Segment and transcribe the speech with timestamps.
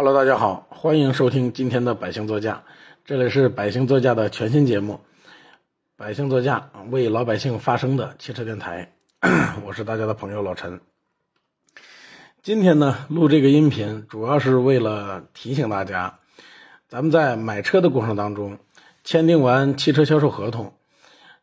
[0.00, 2.62] Hello，大家好，欢迎收听今天的百姓座驾，
[3.04, 5.00] 这里是百姓座驾的全新节目，
[5.96, 8.92] 百姓座驾为老百姓发声的汽车电台，
[9.66, 10.80] 我是大家的朋友老陈。
[12.44, 16.20] 今天呢，录这个音频主要是为了提醒大家，
[16.86, 18.60] 咱们在买车的过程当中，
[19.02, 20.74] 签订完汽车销售合同，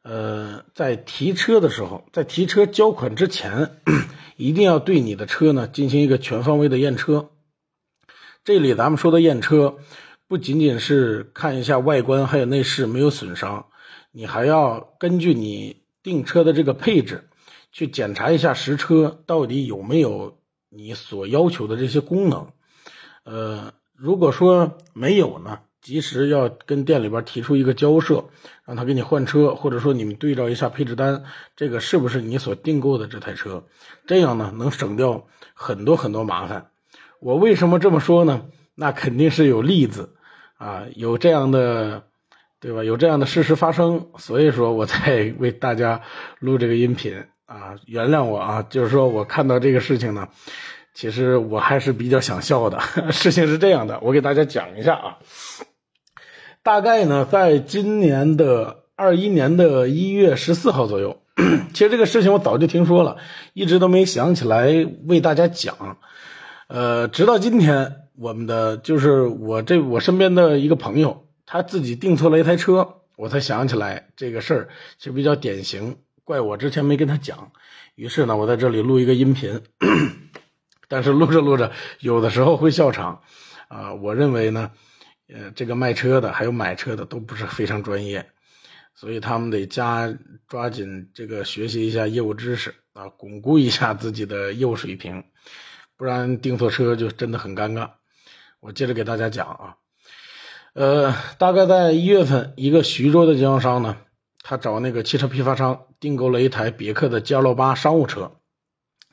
[0.01, 3.81] 呃，在提车的时候，在提车交款之前，
[4.37, 7.31] 一定要对你的车呢进行一个全方位的验车。
[8.45, 9.77] 这里咱们说的验车，
[10.27, 13.65] 不仅仅是看一下外观还有内饰没有损伤，
[14.11, 17.27] 你还要根据你订车的这个配置，
[17.71, 20.37] 去检查一下实车到底有没有
[20.69, 22.51] 你所要求的这些功能。
[23.23, 28.25] 呃，如果说没有呢，及时要跟店里边提出一个交涉，
[28.63, 31.23] 让他给你换车，或者说你们对照一下配置单，
[31.55, 33.63] 这个是不是你所订购的这台车？
[34.05, 35.25] 这样呢，能省掉
[35.55, 36.69] 很多很多麻烦。
[37.25, 38.43] 我为什么这么说呢？
[38.75, 40.13] 那肯定是有例子
[40.59, 42.03] 啊，有这样的，
[42.59, 42.83] 对吧？
[42.83, 46.01] 有这样的事实发生，所以说我才为大家
[46.37, 47.77] 录这个音频啊。
[47.87, 50.27] 原谅我啊，就是说我看到这个事情呢，
[50.93, 52.79] 其实我还是比较想笑的。
[53.11, 55.17] 事情是这样的，我给大家讲一下啊。
[56.61, 61.23] 大概呢，在今年的二一年的一月十四号左右，
[61.73, 63.17] 其实这个事情我早就听说了，
[63.55, 65.97] 一直都没想起来为大家讲。
[66.67, 77.51] 呃，直到今天，我们的就是我这我身边的一个朋友，他自己订错了一台车，我才想起来这个事儿，其实比较典型，怪我之前没跟他讲。
[77.93, 79.61] 于是呢，我在这里录一个音频，
[80.89, 83.21] 但是录着录着，有的时候会笑场。
[83.67, 84.71] 啊，我认为呢，
[85.27, 88.27] 呃，这个卖车的还有买车的都不是非常专业，
[88.95, 95.23] 所以他们得加抓紧这个学习一下业务知识啊，巩固一下自己的业务水平。
[95.97, 97.91] 不然订错车就真的很尴尬。
[98.59, 99.75] 我接着给大家讲啊，
[100.73, 103.97] 呃，大概在一月份，一个徐州的经销商呢，
[104.41, 108.31] 他找那个汽车批发商订购了一台别克的 G8 商务车，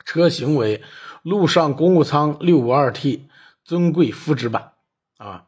[0.03, 0.81] 车型为
[1.21, 3.21] 陆上公务舱 652T
[3.63, 4.73] 尊贵肤质版
[5.17, 5.45] 啊。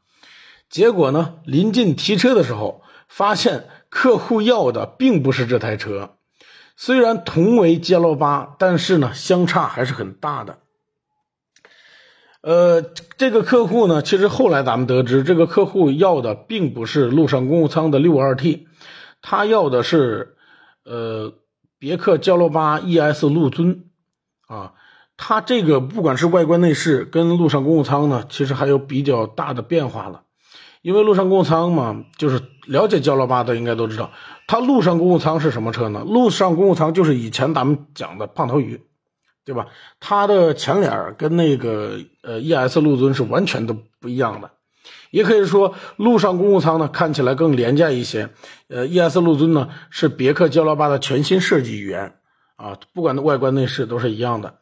[0.70, 6.18] 结果呢，临近提车的时候，发现客户要的并不是这台车，
[6.76, 10.60] 虽然同为 G8，但是呢，相差还是很大的。
[12.46, 12.84] 呃，
[13.18, 18.68] 这个客户呢，其实后来咱们得知，这个客户要的并不是陆上公务舱的六二 T，
[19.20, 20.36] 他要的是，
[20.84, 21.34] 呃，
[21.80, 23.86] 别克骄乐八 ES 陆尊，
[24.48, 24.74] 啊，
[25.18, 30.22] 它这个不管是外观内饰跟陆上公务舱呢，其实还有比较大的变化了，
[30.84, 34.12] 因为陆上公务舱嘛，就是了解骄乐八的应该都知道，
[34.46, 36.04] 它陆上公务舱是什么车呢？
[36.06, 38.80] 陆上公务舱就是以前咱们讲的胖头鱼。
[39.46, 39.68] 对吧？
[40.00, 44.50] 它的前脸跟那个呃 ES 陆尊是完全都不一样的，
[45.12, 48.30] 也可以说陆上公务舱呢看起来更廉价一些。
[48.68, 52.16] 呃，ES 陆尊呢是别克骄乐八的全新设计语言
[52.56, 54.56] 啊，不管外观内饰都是一样的。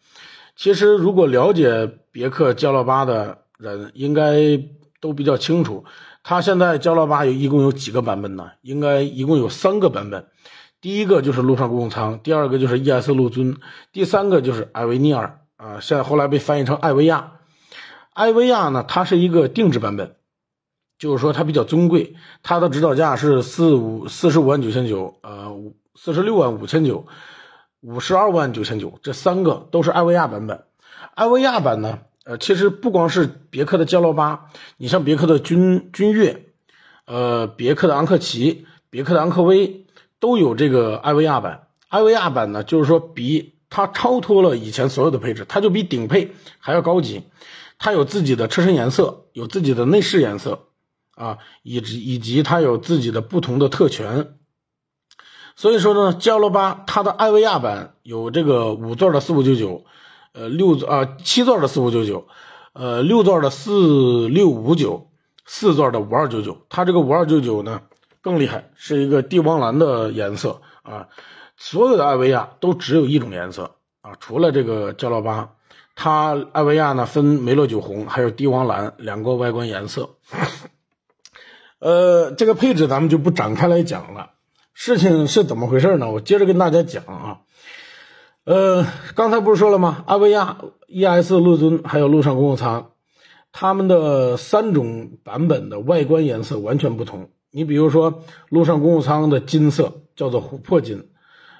[0.55, 4.59] 其实如果了解别克骄乐八的人，应该
[4.99, 5.85] 都比较清楚，
[6.23, 8.51] 它现在骄乐八有一共有几个版本呢？
[8.61, 10.27] 应该一共有三个版本。
[10.83, 13.55] 第一个就是陆上公务舱，第二个就是 ES 陆尊，
[13.93, 17.39] 第三个就是艾维尼尔啊，现在后来被翻译成艾维亚。
[18.11, 20.17] 艾维亚呢，它是一个定制版本，
[20.99, 25.57] 就是说它比较尊贵，它的指导价是四五四十五万九千九，呃，
[25.95, 27.07] 四十六万五千九，
[27.79, 30.65] 五十二万九千九，这三个都是艾维亚版本。
[31.15, 36.47] 艾维亚版呢，呃，其实不光是别克的骄乐八，你像别克的君君越，
[37.05, 39.79] 呃，别克的昂克旗，别克的昂科威。
[40.23, 47.23] 都有这个艾维亚版，艾维亚版呢，就是说比它超脱了以前所有的配置，它就比顶配还要高级，
[47.77, 50.67] 它有自己的车身颜色，有自己的内饰颜色，
[51.15, 54.37] 啊，以及以及它有自己的不同的特权。
[55.57, 59.83] 所以说呢，骄乐八它的艾维亚版有这个五座的四五九九，
[60.31, 62.29] 呃，六啊七座的四五九九，
[62.71, 65.09] 呃，六座的四六五九，
[65.45, 67.81] 四座的五二九九，它这个五二九九呢。
[68.23, 71.09] 更厉害，是一个帝王蓝的颜色啊！
[71.57, 75.51] 所有的艾维亚都只有一种颜色啊，除了这个焦乐八，
[75.93, 80.11] 它艾维亚呢分梅洛酒红还有帝王蓝两个外观颜色。
[81.79, 84.31] 呃，这个配置咱们就不展开来讲了。
[84.73, 86.09] 事情是怎么回事呢？
[86.09, 87.41] 我接着跟大家讲啊。
[88.45, 88.85] 呃，
[89.15, 90.01] 刚才不是说了吗？
[90.07, 92.91] 艾维亚、ES 陆尊还有陆上公务舱，
[93.51, 97.29] 它们的三种版本的外观颜色完全不同。
[97.55, 101.07] 你比如说，陆上公务舱的金色叫做琥珀金，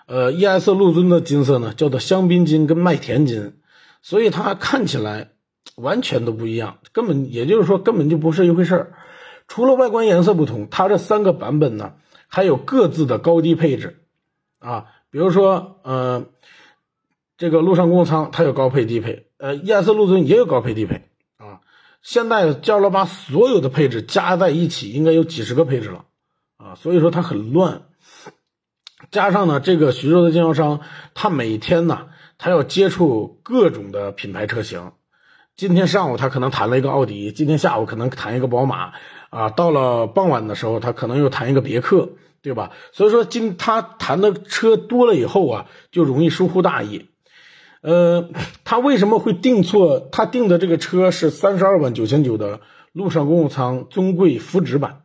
[0.08, 3.54] 呃，ES 陆尊的金色呢叫做香槟金跟麦田金，
[4.02, 5.34] 所以它看起来
[5.76, 8.94] 完全都不一样，根本也就是说根本就不是一回事儿。
[9.48, 11.94] 除了外观颜色不同，它这三个版本呢
[12.28, 14.00] 还有各自的高低配置
[14.58, 16.26] 啊，比如说呃，
[17.38, 21.04] 这个陆上公务舱它有高配低配，呃，ES 陆尊也有高配低配。
[22.04, 26.06] 现在 G268 所有的配置加在一起应该有几十个配置了
[26.58, 27.86] 啊，所以说它很乱。
[29.10, 30.82] 加上呢，这个徐州的经销商
[31.16, 32.10] 他每天呢。
[32.36, 34.92] 他要接触各种的品牌车型，
[35.56, 38.92] 今天上午他可能谈了一个奥迪，今天下午可能谈一个宝马，
[39.30, 42.10] 啊，到了傍晚的时候他可能又谈一个别克，
[42.42, 42.72] 对吧？
[42.92, 47.12] 所以说今他谈的车多了以后啊，就容易疏忽大意。
[47.84, 48.30] 呃，
[48.64, 50.00] 他为什么会定错？
[50.00, 52.62] 他定的这个车是三十二万九千九的
[52.94, 55.04] 陆上公务舱尊贵福祉版，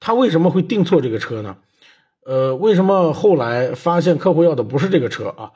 [0.00, 1.58] 他为什么会定错这个车呢？
[2.24, 5.52] 呃，为什么后来发现客户要的不是这个车啊？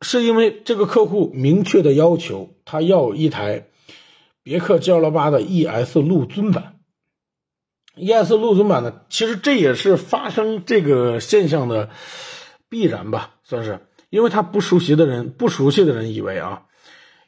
[0.00, 3.68] 是因为这个客户明确的要求，他要一台
[4.42, 6.80] 别克 GL8 的 ES 陆尊版。
[7.94, 11.90] ES 陆尊版呢，其实这也是发生这个现象的
[12.68, 13.78] 必然吧，算是。
[14.12, 16.64] 因为他不熟悉的人，不熟悉的人以为啊，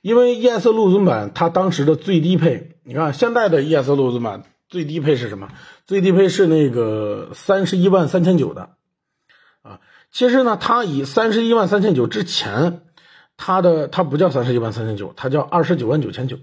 [0.02, 5.48] 因为 ES 陆尊版它当时的最低配，你看现在的 ES 陆尊版最低配是什么？
[5.86, 8.76] 最低配是那个三十一万三千九的。
[9.62, 9.80] 啊
[10.12, 12.82] 其实呢，它以三十一万三千九之前，
[13.38, 16.36] 它的它不叫三十一万三千九，它叫二十九万九千九，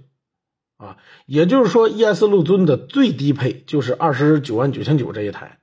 [0.77, 0.97] 啊，
[1.27, 5.59] 也就是说，ES 陆尊的最低配就是二十九万九千九这一台。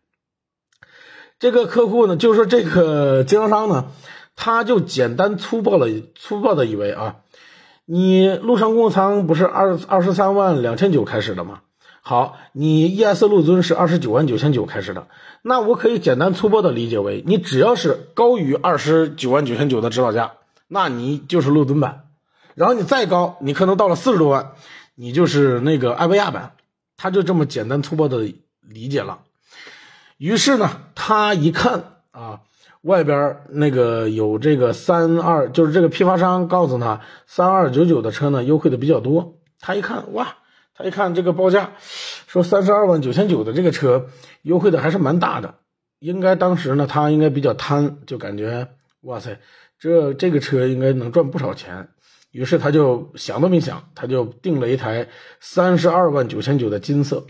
[1.41, 3.93] 这个客户呢，就是说这个经销商呢，
[4.41, 7.17] 他就简单粗暴了粗暴的以为啊，
[7.87, 11.63] 你陆上公务舱不是二二十三万两千九开始的吗？
[12.03, 15.09] 好，你 ES 陆尊是二十九万九千九开始的，
[15.43, 20.35] 那我可以简单粗暴的理解为，你只要是高于二十九万九千九的指导价，
[20.69, 22.05] 那你就是陆尊版，
[22.55, 24.53] 然后你再高，你可能到了四十多万，
[24.95, 26.53] 你就是那个艾维亚版，
[26.97, 28.33] 他就这么简单粗暴的
[28.63, 29.19] 理解了。
[30.17, 32.41] 于是呢，他一看啊，
[32.83, 40.37] 外边那个有这个三二，就是这个批发商告诉他三二九九的车呢优惠的比较多，他一看哇。
[40.81, 41.73] 他一看这个报价，
[42.29, 44.11] 说三十二万九千九的这个车
[44.43, 45.57] 优惠的还是蛮大的，
[45.99, 48.69] 应该当时呢他应该比较贪，就感觉
[49.01, 49.41] 哇塞，
[49.81, 51.89] 这这个车应该能赚不少钱，
[52.31, 55.09] 于是他就想都没想，他就订了一台
[55.41, 57.27] 三十二万九千九的金色。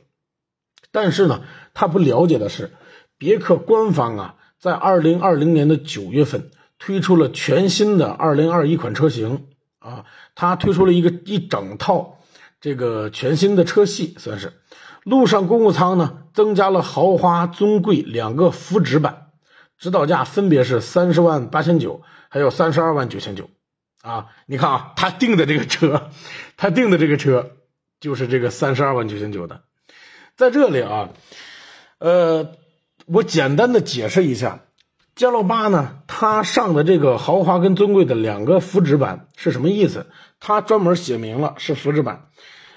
[0.92, 1.42] 但是呢，
[1.72, 2.72] 他不了解的是，
[3.16, 9.46] 别克官方啊，在二零二零年的九月份推出了全新的二零二一款车型
[9.78, 12.18] 啊，它推出了一个一整套。
[12.60, 14.52] 这个全新的车系算是，
[15.04, 19.28] 陆上公务舱呢，增加了豪华、尊贵两个福祉版，
[19.78, 23.48] 指导价分别是三十万八千九，还有三十二万九千九。
[24.02, 26.10] 啊，你看啊，他订的这个车，
[26.56, 27.52] 他订的这个车
[28.00, 29.62] 就是这个三十二万九千九的。
[30.36, 31.10] 在这里啊，
[31.98, 32.56] 呃，
[33.10, 34.60] 我简单的解释一下，
[35.16, 40.06] 加洛八呢，它上的这个豪华跟尊贵的两个福祉版是什么意思？
[40.40, 42.26] 它专门写明了是福祉版。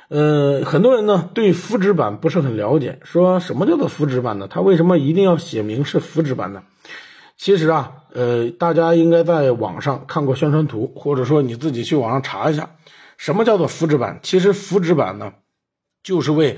[0.07, 4.47] 呃，很多人呢对福祉版不是很了解，说什么叫做福祉版呢？
[4.49, 6.63] 它为什么一定要写明是福祉版呢？
[7.35, 12.69] 其实啊，呃，大家应该在网上看过宣传图，或者说你自己去网上查一下，
[13.17, 14.21] 什么叫做福祉版？
[14.23, 15.33] 其实福祉版呢，
[16.03, 16.57] 就是为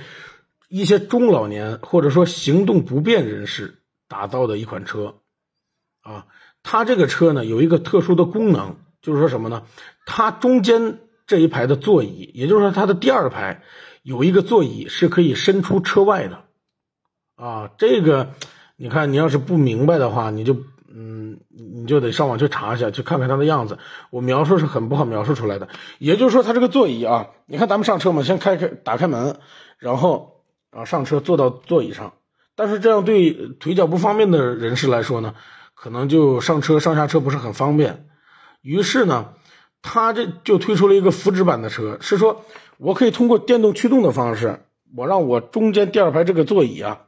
[0.74, 5.16] 一些中老年或者说行动不便人士打造的一款车
[6.02, 6.26] 啊。
[6.64, 9.64] 它这个车呢有一个特殊的功能，就是说什么呢？
[10.06, 11.00] 它中间。
[11.26, 13.64] 这一排的座椅，也就是说，它的第二排
[14.02, 16.44] 有一个座椅是可以伸出车外的，
[17.38, 18.34] 啊，这个
[18.76, 20.58] 你看，你要是不明白的话，你就
[20.94, 23.80] 嗯，你就得上网去查一下，去看看它的样子。
[24.12, 25.70] 我描述是很不好描述出来的。
[25.98, 29.38] 也就是说，它这个座椅啊，你看咱们上车嘛，先开开打开门，
[29.78, 30.33] 然后
[30.74, 32.14] 啊上车坐到座椅上。
[32.56, 35.36] 但是这样对腿脚不方便的人士来说呢，
[35.74, 38.08] 可能就上车上下车不是很方便。
[38.62, 39.34] 于是呢。
[39.86, 42.46] 他这就推出了一个福祉版的车，是说
[42.78, 44.62] 我可以通过电动驱动的方式，
[44.96, 47.02] 我让我中间第二排这个座椅啊，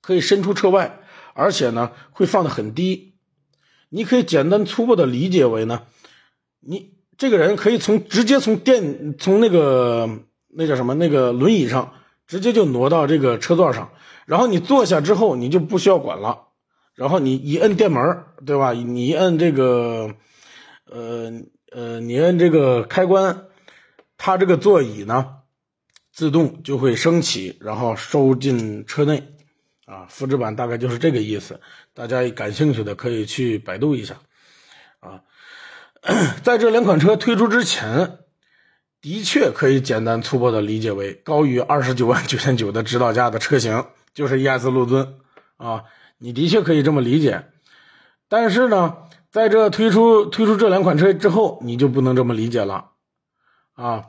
[0.00, 1.00] 可以伸出车外，
[1.32, 3.16] 而且呢会放的很低。
[3.88, 5.82] 你可以简单粗暴的理解为呢，
[6.60, 10.08] 你这个人可以从直接从电从那个
[10.56, 11.94] 那叫什么那个轮椅上
[12.26, 13.92] 直接就挪到这个车座上，
[14.26, 16.48] 然后你坐下之后你就不需要管了，
[16.94, 18.72] 然后你一摁电门，对吧？
[18.72, 20.14] 你一摁这个，
[20.90, 21.32] 呃。
[21.76, 23.46] 呃，你按这个开关，
[24.16, 25.38] 它这个座椅呢，
[26.12, 29.34] 自动就会升起，然后收进车内，
[29.84, 31.60] 啊，复制版大概就是这个意思。
[31.92, 34.20] 大家感兴趣的可以去百度一下，
[35.00, 35.22] 啊，
[36.44, 38.18] 在这两款车推出之前，
[39.04, 43.84] 的确可以简单粗暴的理解为高于二十九万九千九的指导价的车型
[44.14, 45.16] 就是 ES 陆尊
[45.58, 45.84] 啊，
[46.16, 47.44] 你的确可以这么理解。
[48.30, 48.96] 但是呢，
[49.30, 52.92] 在这推出推出这两款车之后，你就不能这么理解了
[53.74, 54.04] 啊，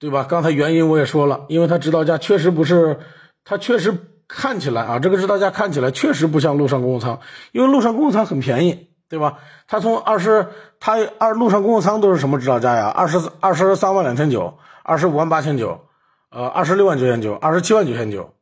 [0.00, 0.26] 对吧？
[0.28, 2.98] 刚才原因我也说了，因为它指导价确实不是，
[3.44, 7.20] 它确实看起来啊，这个指导价看起来确实不像陆上公务舱，
[7.52, 8.88] 因为陆上公务舱很便宜。
[9.12, 9.40] 对吧？
[9.68, 10.48] 它从二十，
[10.80, 12.88] 它二路上公务舱都是什么指导价呀？
[12.88, 15.86] 二十二十三万两千九，二十五万八千九，
[16.30, 18.32] 呃，二十六万九千九，二十七万九千九，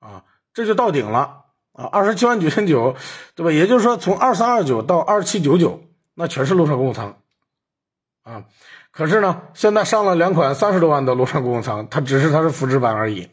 [0.00, 1.84] 啊，这就到顶了啊！
[1.92, 2.96] 二十七万九千九，
[3.36, 3.52] 对吧？
[3.52, 5.80] 也就是说，从二三二九到二七九九，
[6.14, 7.18] 那全是路上公务舱
[8.24, 8.46] 啊。
[8.90, 13.30] 可是呢，现在上了两款三十多万的路上公务舱，它只是它是复制版而已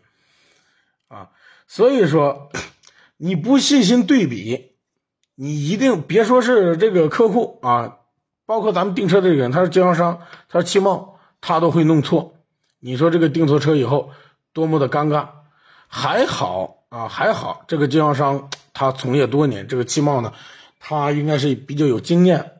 [1.07, 1.29] 啊。
[1.65, 2.51] 所以说，
[3.17, 4.76] 你不细心对比。
[5.39, 7.97] 你一定别说是这个客户啊，
[8.47, 12.33] 包括咱们订车这个人，他是经销商，他是汽贸，他都会弄错。
[12.79, 14.09] 你说这个订错车以后
[14.51, 15.27] 多么的尴尬？
[15.87, 20.33] 还好啊，还好这个经销商他从业多年，这个汽贸呢，
[20.79, 22.53] 他应该是比较有经验，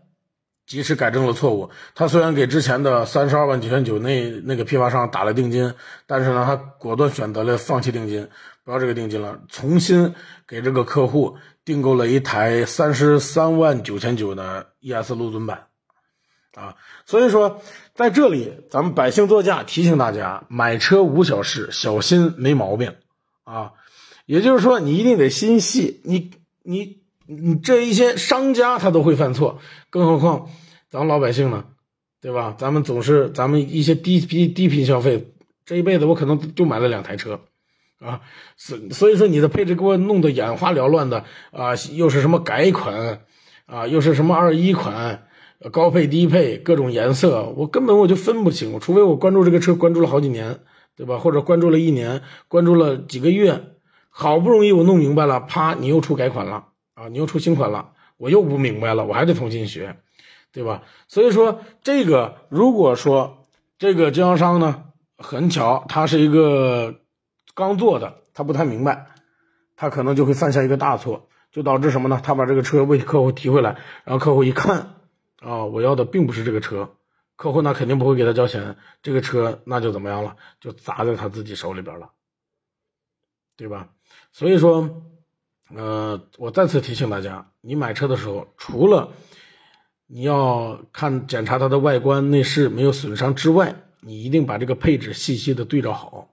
[0.67, 1.71] 及时改正了错误。
[1.95, 5.73] 他虽然给之前的三十二万九千九那那个批发商打了定金，
[6.05, 8.29] 但是呢，他果断选择了放弃定金，
[8.67, 10.13] 不要这个定金了，重新
[10.45, 11.37] 给这个客户。
[11.63, 15.67] 订购了一台三十三万九千九的 ES 陆尊版，
[16.53, 17.61] 啊，所以说
[17.93, 22.95] 在这里，咱们百姓座驾提醒大家，买车无小事，小心没毛病，
[23.45, 23.71] 啊，
[24.25, 26.31] 也就是说你一定得心细，你
[26.63, 30.49] 你你这一些商家他都会犯错，更何况
[30.89, 31.63] 咱们老百姓呢，
[32.19, 32.53] 对吧？
[32.57, 35.33] 咱们总是咱们一些低低低频消费，
[35.65, 37.39] 这一辈子我可能就买了两台车。
[37.99, 38.21] 啊，
[38.57, 43.21] 所所以说你的配置给我弄得眼花缭乱的啊，又是什么改款
[43.65, 45.27] 啊，又是什么二一款，
[45.71, 50.59] 高配低配各种颜色，我根本我就分不清，除非我关注这个车关注了好几年，
[50.95, 51.17] 对吧？
[51.17, 53.63] 或者关注了一年，关注了几个月，
[54.09, 59.95] 好不容易我弄明白了，啪，你又出改款了啊，你又出新款了，我又不明白了，我还得重新学，
[60.53, 60.83] 对吧？
[61.07, 63.47] 所以说这个如果说
[63.79, 64.83] 这个经销商呢，
[65.17, 66.99] 很巧，他是一个。
[67.57, 69.07] 刚做的，他不太明白，
[69.75, 72.21] 他可能就会犯下一个大错，就导致什么呢？
[72.23, 74.93] 他把这个车为客户提回来，然后客户一看，
[75.41, 76.91] 啊，我要的并不是这个车，
[77.35, 80.35] 客户那肯定不会给他交钱，这个车那就怎么样了？
[80.61, 82.11] 就砸在他自己手里边了，
[83.55, 83.89] 对吧？
[84.31, 85.01] 所以说，
[85.75, 89.13] 呃，我再次提醒大家，你买车的时候，除了
[90.05, 96.29] 你要看检查它的外观内饰没有损伤之外，你一定把这个配置细细的对照好。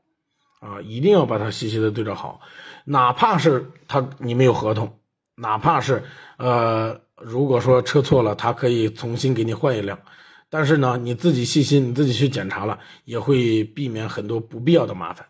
[0.64, 2.40] 啊，一定要把它细细的对照好，
[2.86, 4.98] 哪怕是他你没有合同，
[5.34, 6.04] 哪怕是
[6.38, 10.00] 呃，如果说车错了，他可以重新给你换一辆，
[10.48, 15.26] 但是呢，你自己细心，你自己去检查了，也会避免很多不必要的麻烦，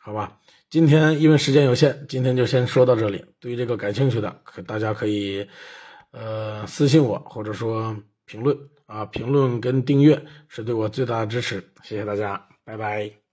[0.00, 0.40] 好吧？
[0.68, 3.24] 今天因为时间有限，今天就先说到这里。
[3.38, 5.48] 对于这个感兴趣的，可大家可以
[6.10, 13.23] 呃私信我，或者说评论啊，评论跟订阅是对我最大的支持，谢谢大家，拜拜。